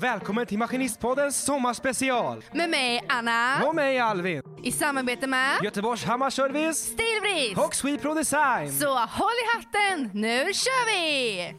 [0.00, 2.44] Välkommen till Maskinistpoddens sommarspecial!
[2.52, 4.42] Med mig Anna, Och mig Alvin!
[4.62, 7.58] i samarbete med Göteborgs Hammarservice Stilbrist.
[7.66, 8.72] och Swepro Design!
[8.72, 11.54] Så håll i hatten, nu kör vi!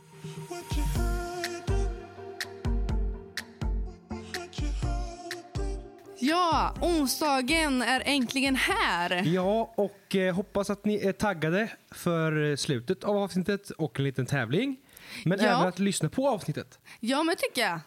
[6.20, 9.24] Ja, onsdagen är äntligen här.
[9.26, 14.26] Ja, och eh, hoppas att ni är taggade för slutet av avsnittet och en liten
[14.26, 14.78] tävling.
[15.26, 15.46] Men Ja.
[15.46, 16.80] även att lyssna på avsnittet.
[17.00, 17.80] Ja, men tycker jag.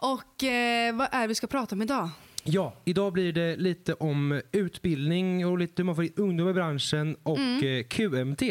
[0.00, 2.08] Och eh, vad är det vi ska prata om idag?
[2.44, 6.52] Ja, idag blir det lite om utbildning och lite hur man får in ungdom i
[6.52, 7.64] branschen och Mm.
[7.78, 8.42] eh, QMT.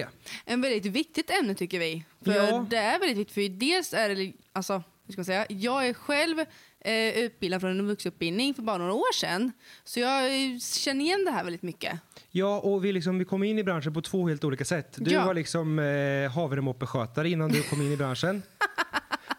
[0.45, 2.03] En väldigt viktigt ämne tycker vi.
[2.25, 2.65] För Ja.
[2.69, 4.73] det är väldigt viktigt, för dels är det, alltså,
[5.05, 6.39] hur ska man säga, jag är själv
[6.79, 9.51] eh, utbildad från en vuxenutbildning för bara några år sedan.
[9.83, 11.99] Så jag eh, känner igen det här väldigt mycket.
[12.31, 14.95] Ja, och vi, liksom, vi kom in i branschen på två helt olika sätt.
[14.97, 15.25] Du Ja.
[15.25, 18.43] var liksom eh, havremoppeskötare innan du kom in i branschen.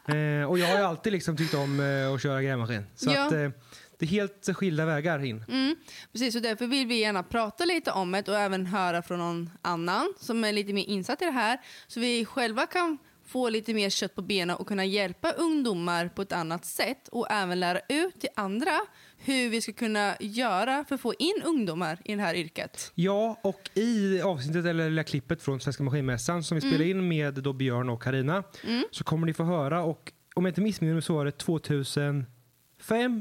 [0.08, 2.86] eh, och jag har ju alltid liksom tyckt om eh, att köra grävmaskin.
[2.94, 3.26] Så Ja.
[3.26, 3.50] att, eh,
[3.98, 5.44] det är helt skilda vägar in.
[5.48, 5.76] Mm,
[6.12, 9.50] precis, och därför vill vi gärna prata lite om det och även höra från någon
[9.62, 11.58] annan som är lite mer insatt i det här.
[11.86, 12.98] Så vi själva kan
[13.28, 17.30] få lite mer kött på benen och kunna hjälpa ungdomar på ett annat sätt och
[17.30, 18.70] även lära ut till andra
[19.18, 22.92] hur vi ska kunna göra för att få in ungdomar i det här yrket.
[22.94, 26.70] Ja, och i avsnittet, eller lilla klippet från Svenska Maskinmässan som vi Mm.
[26.74, 28.42] spelade in med då Björn och Karina
[28.90, 32.26] så kommer ni få höra, och om jag inte missminner mig så var det 2005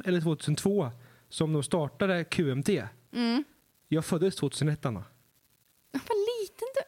[0.06, 0.92] eller 2002
[1.30, 2.70] som de startade QMT.
[3.16, 3.44] Mm.
[3.88, 5.04] Jag föddes 2001, Anna.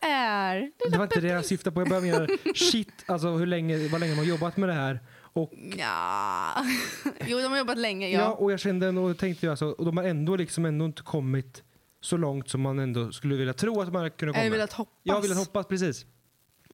[0.09, 0.71] Är!
[0.91, 1.81] Det var inte det jag syftade på.
[1.81, 4.99] Jag bara menar shit, alltså hur länge, vad länge man har jobbat med det här.
[5.33, 6.66] Och, Ja.
[7.27, 8.09] Jo, de har jobbat länge.
[8.09, 8.19] ja.
[8.19, 8.33] Ja.
[8.33, 11.63] och jag kände och tänkte alltså, och de har ändå liksom ändå inte kommit
[12.01, 14.45] så långt som man ändå skulle vilja tro att man kunnat komma.
[14.45, 14.99] Eller velat hoppas.
[15.03, 16.05] Jag har velat hoppas, precis.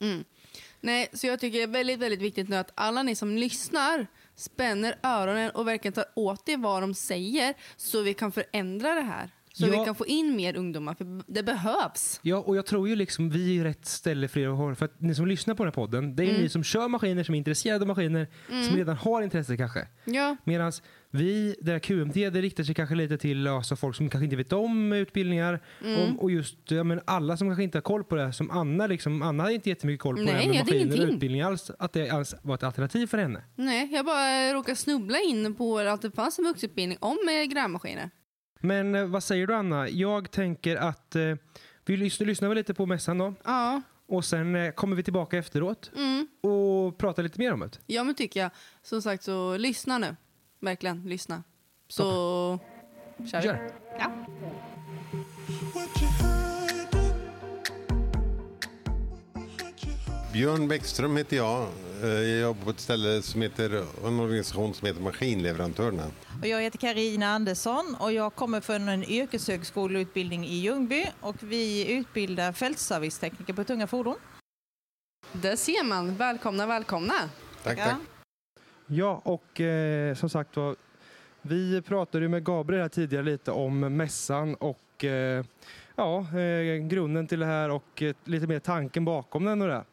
[0.02, 0.24] Mm.
[0.82, 4.08] Nej, så jag tycker det är väldigt, väldigt viktigt nu att alla ni som lyssnar
[4.36, 9.02] spänner öronen och verkligen tar åt er vad de säger så vi kan förändra det
[9.02, 9.30] här.
[9.58, 9.80] Så Ja.
[9.80, 12.20] vi kan få in mer ungdomar, för det behövs.
[12.24, 14.76] Ja, och jag tror ju liksom vi är rätt ställe för er.
[14.76, 16.42] För att ni som lyssnar på den här podden, det är Mm.
[16.42, 18.28] ni som kör maskiner, som är intresserade av maskiner,
[18.68, 19.88] som redan har intresse kanske.
[20.06, 20.72] Ja, Medan
[21.12, 24.36] vi, det här QMT, det riktar sig kanske lite till alltså, folk som kanske inte
[24.36, 25.60] vet om utbildningar.
[25.84, 26.02] Mm.
[26.02, 28.34] Om, och just ja, men alla som kanske inte har koll på det.
[28.34, 31.14] Som Anna, liksom, Anna hade inte jättemycket koll på Nej, det här med maskiner och
[31.14, 31.72] utbildning alls.
[31.80, 33.44] Att det alls var ett alternativ för henne.
[33.56, 37.18] nej, jag bara råkade snubbla in på att det fanns en vuxenutbildning om
[37.52, 38.10] grävmaskiner.
[38.66, 39.90] Men eh, vad säger du Anna?
[39.90, 41.36] Jag tänker att eh,
[41.86, 43.34] vi lyssnar, lyssnar väl lite på mässan då.
[43.44, 46.28] Ja, Och sen eh, kommer vi tillbaka efteråt mm.
[46.42, 47.80] och pratar lite mer om det.
[47.86, 48.52] ja men tycker jag.
[48.82, 50.16] Som sagt, så lyssna nu.
[50.60, 51.44] Verkligen, lyssna.
[51.88, 52.04] Så
[53.32, 53.48] kör vi.
[53.48, 53.72] Kör!
[54.00, 54.12] Ja.
[60.34, 61.68] Björn Bäckström heter jag.
[62.04, 66.04] Eh, Jag jobbar på ett ställe som heter, en organisation som heter Maskinleverantörerna.
[66.42, 71.92] Och jag heter Karina Andersson och jag kommer från en yrkeshögskoleutbildning i Ljungby och vi
[71.94, 74.16] utbildar fältservicetekniker på tunga fordon.
[75.32, 76.16] Där ser man.
[76.16, 77.14] Välkomna, välkomna.
[77.64, 77.86] Tack, Ja.
[77.86, 77.96] tack.
[78.88, 80.76] Ja, och eh, som sagt var,
[81.42, 85.46] vi pratade ju med Gabriel här tidigare lite om mässan och eh,
[85.96, 89.84] ja, eh, grunden till det här och eh, lite mer tanken bakom den och det.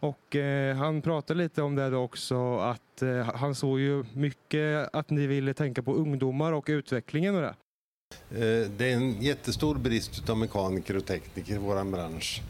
[0.00, 5.10] Och eh, han pratade lite om det också att eh, han såg ju mycket att
[5.10, 7.54] ni ville tänka på ungdomar och utvecklingen och det.
[8.30, 12.42] Eh, Det är en jättestor brist av mekaniker och tekniker i vår bransch.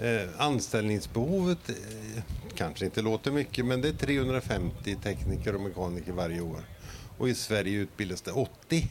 [0.00, 2.22] Eh, Anställningsbehovet eh,
[2.54, 6.60] kanske inte låter mycket men det är 350 tekniker och mekaniker varje år.
[7.18, 8.90] Och i Sverige utbildas det 80.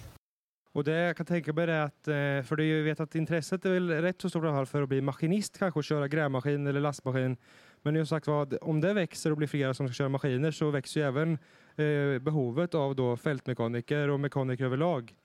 [0.73, 2.01] Och det jag kan tänka mig är att,
[2.47, 4.81] för det jag vet att intresset är väl rätt så stort i alla fall för
[4.81, 7.37] att bli maskinist kanske och köra grävmaskin eller lastmaskin.
[7.85, 10.69] Men som sagt vad, om det växer och blir flera som ska köra maskiner så
[10.69, 11.31] växer ju även
[11.75, 15.15] eh, behovet av då fältmekaniker och mekaniker överlag.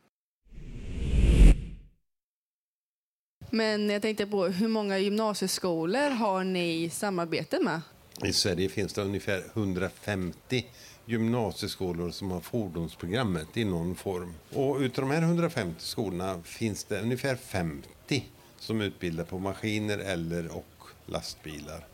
[3.50, 7.80] Men jag tänkte på hur många gymnasieskolor har ni samarbete med?
[8.24, 10.66] I Sverige finns det ungefär 150
[11.04, 14.34] gymnasieskolor som har fordonsprogrammet i någon form.
[14.54, 18.24] Och utav de här 150 skolorna finns det ungefär 50
[18.58, 21.86] som utbildar på maskiner eller och lastbilar.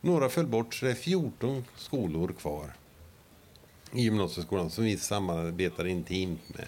[0.00, 2.72] Några föll bort så det är 14 skolor kvar
[3.92, 6.66] i gymnasieskolan som vi samarbetar intimt med.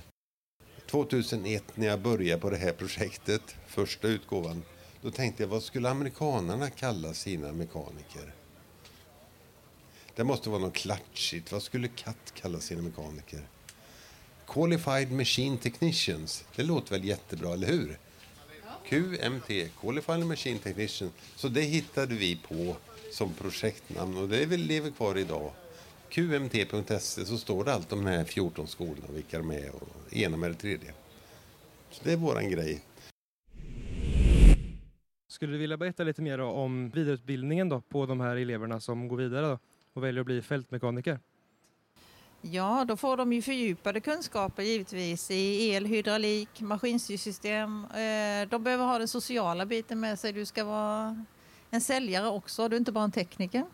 [0.86, 4.62] 2001 när jag började på det här projektet, första utgåvan,
[5.02, 8.34] då tänkte jag vad skulle amerikanerna kalla sina mekaniker?
[10.14, 11.52] Det måste vara något klatschigt.
[11.52, 13.48] Vad skulle CAT kalla sina mekaniker?
[14.46, 16.44] Qualified Machine Technicians.
[16.56, 17.98] Det låter väl jättebra, eller hur?
[18.92, 21.10] QMT, Qualified Machine Technician.
[21.36, 22.76] Så det hittade vi på
[23.10, 25.50] som projektnamn och det lever kvar idag.
[26.08, 30.36] qmt.se så står det allt om de här 14 skolorna, vilka de är och ena
[30.36, 30.92] med det tredje.
[31.90, 32.80] Så det är våran grej.
[35.28, 39.16] Skulle du vilja berätta lite mer om vidareutbildningen då på de här eleverna som går
[39.16, 39.58] vidare då
[39.92, 41.18] och väljer att bli fältmekaniker?
[42.44, 47.84] Ja, då får de ju fördjupade kunskaper givetvis i el, hydraulik, maskinstyrsystem.
[47.84, 50.32] Eh, de behöver ha den sociala biten med sig.
[50.32, 51.24] Du ska vara
[51.70, 53.64] en säljare också, du är inte bara en tekniker.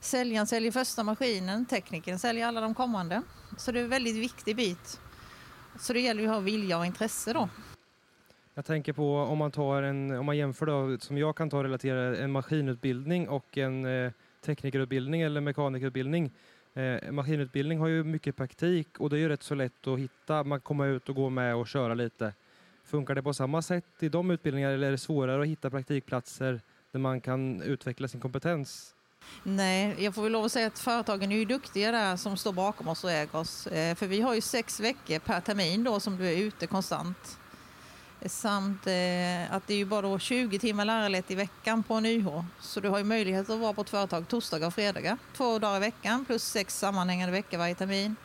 [0.00, 3.22] Säljaren säljer första maskinen, teknikern säljer alla de kommande.
[3.58, 5.00] Så det är en väldigt viktig bit.
[5.78, 7.48] Så det gäller ju att ha vilja och intresse då.
[8.54, 11.64] Jag tänker på om man tar en, om man jämför då, som jag kan ta
[11.64, 14.12] relatera en maskinutbildning och en eh,
[14.44, 16.32] teknikerutbildning eller mekanikerutbildning.
[16.74, 20.44] Eh, maskinutbildning har ju mycket praktik och det är ju rätt så lätt att hitta,
[20.44, 22.34] man kommer ut och går med och köra lite.
[22.84, 26.60] Funkar det på samma sätt i de utbildningarna eller är det svårare att hitta praktikplatser
[26.92, 28.94] där man kan utveckla sin kompetens?
[29.42, 32.52] Nej, jag får väl lov att säga att företagen är ju duktiga där som står
[32.52, 33.66] bakom oss och äger oss.
[33.66, 37.38] Eh, För vi har ju sex veckor per termin då som du är ute konstant.
[38.26, 42.06] Samt eh, att det är ju bara då 20 timmar lärarlett i veckan på en
[42.06, 42.28] YH.
[42.60, 45.18] Så du har ju möjlighet att vara på ett företag torsdagar och fredagar.
[45.36, 48.16] Två dagar i veckan plus sex sammanhängande veckor varje termin.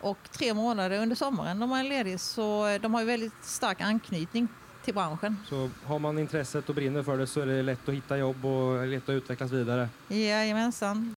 [0.00, 2.20] Och tre månader under sommaren om man är ledig.
[2.20, 4.48] Så eh, de har ju väldigt stark anknytning
[4.84, 5.36] till branschen.
[5.48, 8.44] Så har man intresset och brinner för det så är det lätt att hitta jobb
[8.44, 9.88] och lätt att utvecklas vidare.
[10.08, 11.14] Jajamensan.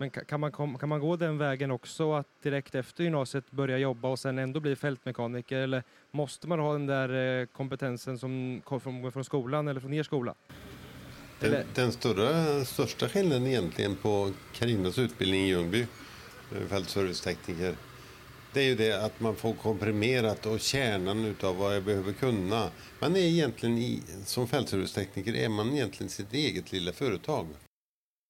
[0.00, 3.78] Men ka- kan man, kan man gå den vägen också att direkt efter gymnasiet börja
[3.78, 8.60] jobba och sen ändå bli fältmekaniker eller måste man ha den där eh, kompetensen som
[8.64, 10.34] kommer från, skolan eller från er skola?
[11.40, 17.74] Den, den större, största skillnaden egentligen på Karinas utbildning i Ljungby, eh, fältservicetekniker,
[18.52, 22.70] det är ju det att man får komprimerat och kärnan utav vad jag behöver kunna.
[23.00, 27.46] Man är egentligen, i, som fältservicetekniker, är man egentligen sitt eget lilla företag.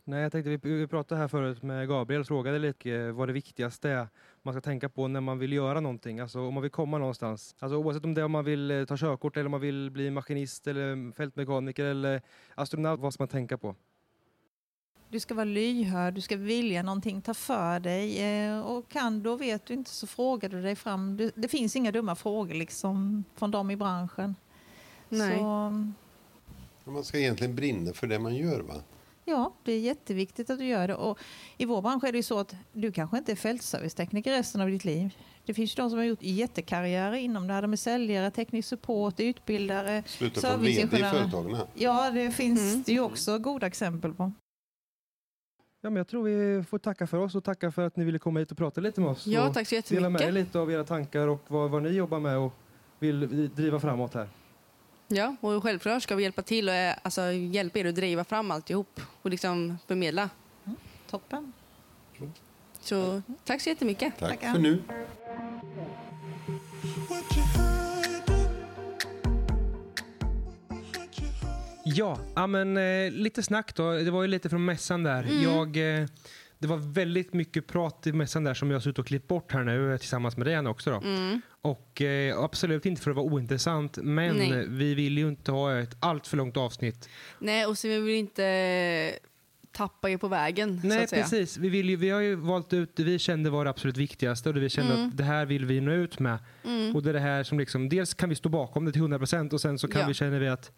[0.08, 3.32] Nej, jag tänkte vi, vi pratade här förut med Gabriel frågade lite eh, vad det
[3.32, 4.08] viktigaste är
[4.42, 7.54] man ska tänka på när man vill göra någonting, alltså om man vill komma någonstans.
[7.58, 9.90] Alltså oavsett om det är om man vill eh, ta körkort eller om man vill
[9.90, 12.22] bli maskinist eller fältmekaniker eller
[12.54, 13.74] astronaut, vad ska man tänka på?
[15.08, 18.22] Du ska vara lyhörd, du ska vilja någonting, ta för dig.
[18.46, 21.30] eh, Och kan du och vet du inte så frågar du dig fram.
[21.34, 24.34] Det finns inga dumma frågor liksom från dem i branschen.
[25.08, 25.38] Nej.
[25.38, 28.60] Så Man ska egentligen brinna för det man gör.
[28.60, 28.74] va?
[29.28, 30.94] Ja, det är jätteviktigt att du gör det.
[30.94, 31.18] Och
[31.56, 34.68] I vår bransch är det ju så att du kanske inte är fältservicetekniker resten av
[34.68, 35.14] ditt liv.
[35.44, 37.62] Det finns ju de som har gjort jättekarriärer inom det här.
[37.62, 40.02] De är säljare, teknisk support, utbildare.
[40.06, 41.10] Sluta på VD i Serviceingenjörer.
[41.30, 41.56] företagen.
[41.74, 42.82] Ja, det finns Mm.
[42.86, 44.32] det ju också goda exempel på.
[45.80, 48.18] Ja, men jag tror vi får tacka för oss och tacka för att ni ville
[48.18, 49.26] komma hit och prata lite med oss.
[49.26, 50.48] Ja, och tack så dela med er jättemycket.
[50.48, 52.52] lite av era tankar och vad, vad ni jobbar med och
[52.98, 54.28] vill driva framåt här.
[55.10, 58.50] Ja, och självklart ska vi hjälpa till och eh, alltså, hjälpa er att driva fram
[58.50, 60.30] alltihop och liksom förmedla.
[61.10, 61.52] Toppen.
[62.80, 64.18] Så tack så jättemycket.
[64.18, 64.52] Tack Tackar.
[64.52, 64.82] för nu.
[71.84, 73.92] Ja, men eh, lite snack då.
[73.92, 75.22] Det var ju lite från mässan där.
[75.22, 75.42] Mm.
[75.42, 76.06] Jag, eh,
[76.58, 79.52] det var väldigt mycket prat i mässan där som jag har suttit och klippt bort
[79.52, 80.90] här nu eh, tillsammans med dig också.
[80.90, 80.96] Då.
[80.96, 81.40] Mm.
[81.62, 84.66] Och eh, absolut inte för att vara ointressant, men Nej.
[84.68, 87.08] vi vill ju inte ha ett allt för långt avsnitt.
[87.38, 89.18] Nej, och så vill vi inte
[89.72, 90.80] tappa er på vägen.
[90.84, 91.56] Nej, precis.
[91.58, 94.48] Vi, vill ju, vi har ju valt ut det vi kände var det absolut viktigaste
[94.48, 95.08] och det vi kände Mm.
[95.08, 96.38] att det här vill vi nå ut med.
[96.64, 96.96] Mm.
[96.96, 99.52] Och det är det här som liksom, dels kan vi stå bakom det till 100%
[99.52, 100.06] och sen så kan Ja.
[100.08, 100.72] vi känna vi att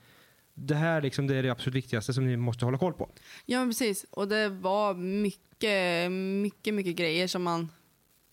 [0.54, 3.10] det här liksom, det är det absolut viktigaste som ni måste hålla koll på.
[3.46, 4.06] Ja, precis.
[4.10, 7.68] Och det var mycket, mycket, mycket grejer som man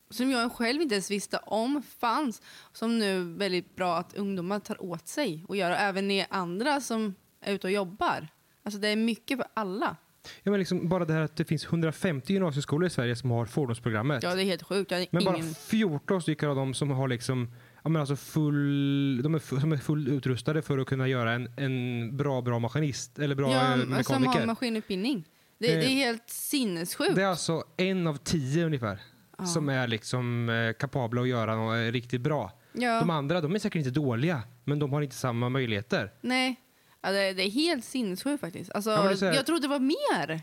[0.10, 2.42] som jag själv inte ens visste om fanns.
[2.74, 5.72] Som nu är väldigt bra att ungdomar tar åt sig och gör.
[5.72, 8.28] Och även ni andra som är ute och jobbar.
[8.64, 9.96] Alltså det är mycket för alla.
[10.44, 13.46] Ja, men liksom bara det här att det finns 150 gymnasieskolor i Sverige som har
[13.46, 14.24] fordonsprogrammet.
[14.24, 14.92] Ja, det är helt sjukt.
[15.12, 15.54] Men bara ingen...
[15.56, 17.52] 14 stycken av dem som har liksom
[17.84, 21.32] Ja, men alltså full, de är full, som är full utrustade för att kunna göra
[21.32, 24.46] en, en bra, bra maskinist eller bra ja, eh, men som har mekaniker.
[24.46, 25.26] maskinutbildning.
[25.60, 27.16] Det, Eh, det är helt sinnessjukt.
[27.16, 29.00] Det är alltså en av tio ungefär
[29.38, 29.46] Ja.
[29.46, 32.51] som är liksom eh, kapabla att göra något eh, riktigt bra.
[32.74, 33.00] ja.
[33.00, 36.12] De andra de är säkert inte dåliga, men de har inte samma möjligheter.
[36.22, 36.56] Nej,
[37.01, 38.72] ja, det, det är helt sinnessjukt faktiskt.
[38.72, 40.41] Alltså, är här- Jag trodde det var mer.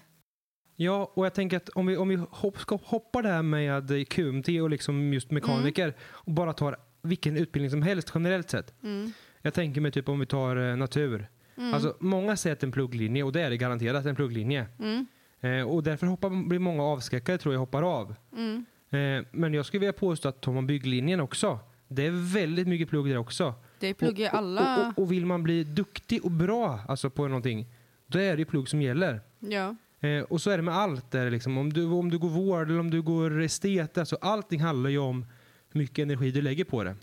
[0.76, 4.08] Ja, och jag tänker att om vi, om vi hopp, ska hoppa det här med
[4.08, 8.82] QMT och liksom just mekaniker och bara tar vilken utbildning som helst generellt sett.
[8.82, 9.12] Mm.
[9.42, 11.28] Jag tänker mig typ om vi tar eh, natur.
[11.56, 11.74] Mm.
[11.74, 14.66] Alltså, många säger att det är en plugglinje och det är det garanterat en plugglinje.
[14.78, 15.06] Mm.
[15.40, 18.14] Eh, och därför hoppar, blir många avskräckade tror jag hoppar av.
[18.32, 18.64] Mm.
[18.94, 22.88] Eh, men jag skulle vilja påstå att tar man bygglinjen också, det är väldigt mycket
[22.88, 23.54] plugg där också.
[23.80, 24.78] Det pluggar och, alla.
[24.78, 27.66] Och, och, och vill man bli duktig och bra alltså på någonting,
[28.06, 29.20] då är det ju plugg som gäller.
[29.38, 29.76] Ja.
[30.00, 31.10] Eh, och så är det med allt.
[31.10, 31.58] Där, liksom.
[31.58, 34.98] om, du, om du går vård eller om du går estet, alltså allting handlar ju
[34.98, 35.26] om
[35.72, 36.96] hur mycket energi du lägger på det.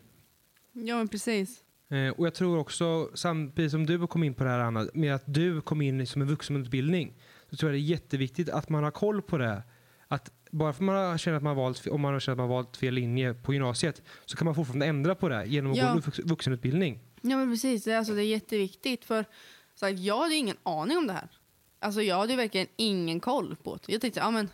[0.73, 1.63] Ja, men precis.
[1.89, 5.15] Eh, och jag tror också, samtidigt som du kom in på det här Anna, med
[5.15, 7.13] att du kom in som en vuxenutbildning,
[7.49, 9.63] så tror jag det är jätteviktigt att man har koll på det.
[10.07, 12.77] Att bara för man känner att man valt, om man känner att man har valt
[12.77, 15.93] fel linje på gymnasiet, så kan man fortfarande ändra på det genom att Ja.
[15.93, 16.99] gå vux- vuxenutbildning.
[17.21, 17.83] Ja, men precis.
[17.83, 19.05] Det, är alltså, det är jätteviktigt.
[19.05, 19.25] För
[19.75, 21.27] så här, jag hade ingen aning om det här.
[21.79, 23.91] Alltså, jag hade verkligen ingen koll på det.
[23.91, 24.49] Jag tänkte, ja men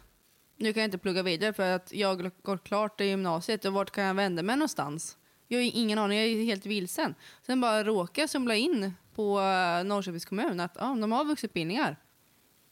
[0.57, 3.91] nu kan jag inte plugga vidare för att jag går klart i gymnasiet och vart
[3.91, 5.17] kan jag vända mig någonstans?
[5.47, 7.15] Jag har ingen aning, jag är helt vilsen.
[7.45, 11.97] Sen bara råkade jag stumla in på uh, Norrköpings kommun att ja, de har vuxenutbildningar.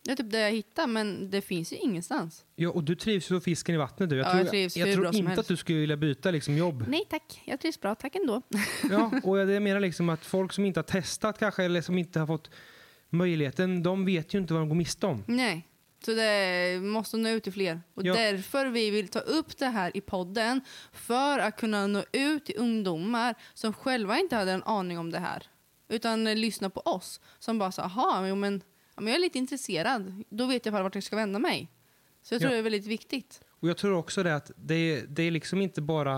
[0.06, 2.46] Det är typ det jag hittade, men det finns ju ingenstans.
[2.56, 4.18] Ja, och du trivs ju som fisken i vattnet du.
[4.18, 5.40] Jag Ja, tror, jag trivs jag hur tror bra som inte helst.
[5.40, 6.86] att du skulle vilja byta liksom, jobb.
[6.88, 8.42] Nej tack, jag trivs bra, tack ändå.
[8.92, 12.20] Ja, och jag menar liksom att folk som inte har testat kanske, eller som inte
[12.20, 12.50] har fått
[13.10, 15.24] möjligheten, de vet ju inte vad de går miste om.
[15.28, 15.68] Nej,
[16.06, 17.82] så det måste nå ut till fler.
[17.94, 18.14] Och Ja.
[18.14, 20.62] därför vi vill ta upp det här i podden.
[20.94, 25.20] För att kunna nå ut till ungdomar som själva inte hade en aning om det
[25.20, 25.44] här.
[25.90, 28.62] Utan eh, lyssna på oss som bara sa, aha, jo, men,
[28.96, 30.24] ja, men jag är lite intresserad.
[30.30, 31.72] Då vet jag bara vart jag ska vända mig.
[32.22, 32.56] Så jag tror Ja.
[32.56, 33.42] det är väldigt viktigt.
[33.50, 36.16] Och jag tror också det att det är, det är liksom inte bara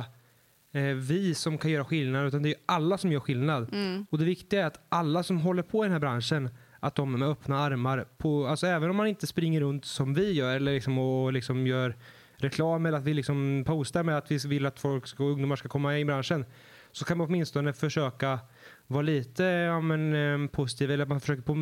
[0.72, 3.74] eh, vi som kan göra skillnad, utan det är alla som gör skillnad.
[3.74, 4.06] Mm.
[4.10, 7.12] Och det viktiga är att alla som håller på i den här branschen, att de
[7.20, 10.74] med öppna armar, på, alltså även om man inte springer runt som vi gör, eller
[10.74, 11.96] liksom, och liksom gör
[12.38, 15.70] reklam eller att vi liksom postar med att vi vill att folk ska, ungdomar ska
[15.70, 16.46] komma in i branschen,
[16.92, 18.40] så kan man åtminstone försöka
[18.88, 21.54] vara lite ja, men, eh, positiv, eller att man försöker på,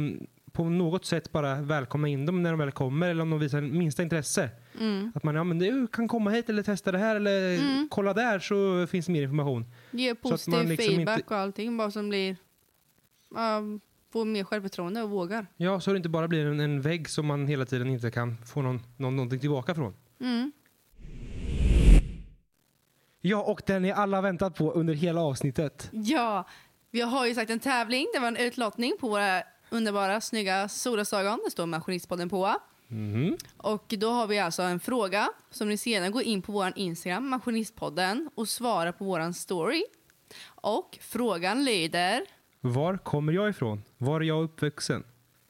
[0.56, 3.62] på något sätt bara välkomna in dem när de väl kommer, eller om de visar
[3.62, 4.50] minsta intresse.
[4.80, 5.12] Mm.
[5.16, 7.88] Att man ja, men du kan komma hit eller testa det här eller Mm.
[7.92, 9.66] kolla där så finns det mer information.
[9.92, 11.78] Ge att positiv man liksom feedback inte- och allting.
[11.78, 12.36] Bara som blir...
[13.36, 13.62] ja,
[14.14, 15.48] får mer självförtroende och vågar.
[15.58, 18.38] Ja, så det inte bara blir en, en vägg som man hela tiden inte kan
[18.46, 19.94] få någon, någon, någonting tillbaka från.
[20.22, 20.52] Mm.
[23.22, 25.90] Ja, och den ni alla väntat på under hela avsnittet.
[25.92, 26.48] Ja,
[26.92, 28.06] vi har ju sagt en tävling.
[28.14, 31.40] Det var en utlottning på våra underbara, snygga solglasögon.
[31.46, 32.56] Det står Maskinistpodden på.
[32.88, 33.38] Mhm.
[33.58, 37.30] Och då har vi alltså en fråga som ni sedan går in på vår Instagram,
[37.30, 39.84] Maskinistpodden, och svarar på vår story.
[40.48, 42.26] Och frågan lyder,
[42.62, 43.84] Var kommer jag ifrån?
[43.98, 45.04] Var är jag uppvuxen?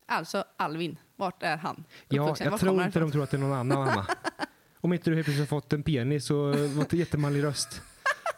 [0.08, 1.84] alltså Alvin, vart är han?
[2.08, 2.46] Ja, uppvuxen?
[2.46, 4.08] jag Vart tror inte de tror att det är någon annan Anna.
[4.82, 7.82] Om inte du helt plötsligt har fått en penis och fått en jättemanlig röst.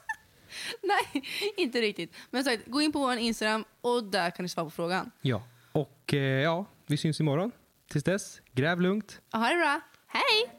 [0.83, 1.23] Nej,
[1.57, 2.13] inte riktigt.
[2.29, 5.11] Men så, gå in på vår Instagram och där kan ni svara på frågan.
[5.21, 5.43] Ja,
[5.77, 7.51] och eh, ja, vi syns imorgon.
[7.89, 9.21] Tills dess, gräv lugnt.
[9.33, 9.81] Och ha det bra.
[10.07, 10.49] Hej!